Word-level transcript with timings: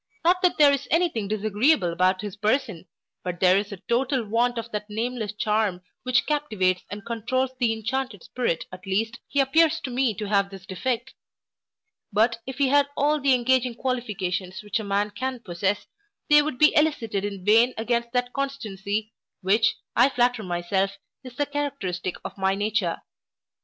Not 0.25 0.41
that 0.41 0.57
there 0.57 0.71
is 0.73 0.87
any 0.89 1.09
thing 1.09 1.27
disagreeable 1.27 1.93
about 1.93 2.21
his 2.21 2.35
person, 2.35 2.87
but 3.23 3.39
there 3.39 3.55
is 3.55 3.71
a 3.71 3.77
total 3.87 4.25
want 4.25 4.57
of 4.57 4.71
that 4.71 4.89
nameless 4.89 5.31
charm 5.31 5.83
which 6.01 6.25
captivates 6.25 6.81
and 6.89 7.05
controuls 7.05 7.51
the 7.59 7.71
inchanted 7.71 8.23
spirit 8.23 8.65
at 8.71 8.87
least, 8.87 9.19
he 9.27 9.39
appears 9.39 9.79
to 9.81 9.91
me 9.91 10.15
to 10.15 10.25
have 10.27 10.49
this 10.49 10.65
defect; 10.65 11.13
but 12.11 12.39
if 12.47 12.57
he 12.57 12.69
had 12.69 12.87
all 12.97 13.21
the 13.21 13.35
engaging 13.35 13.75
qualifications 13.75 14.63
which 14.63 14.79
a 14.79 14.83
man 14.83 15.11
can 15.11 15.39
possess, 15.39 15.85
they 16.31 16.41
would 16.41 16.57
be 16.57 16.73
excited 16.73 17.23
in 17.23 17.45
vain 17.45 17.71
against 17.77 18.11
that 18.11 18.33
constancy, 18.33 19.13
which, 19.41 19.75
I 19.95 20.09
flatter 20.09 20.41
myself, 20.41 20.97
is 21.23 21.35
the 21.35 21.45
characteristic 21.45 22.15
of 22.25 22.39
my 22.39 22.55
nature. 22.55 23.03